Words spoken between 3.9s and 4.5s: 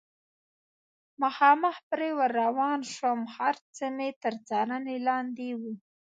مې تر